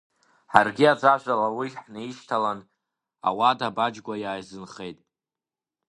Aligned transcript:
Ҳаргьы 0.51 0.85
аӡәаӡәала 0.91 1.47
уи 1.57 1.67
ҳнеишьҭалан, 1.81 2.59
ауада 3.27 3.75
Баџьгәа 3.75 4.15
иааизынхент. 4.19 4.99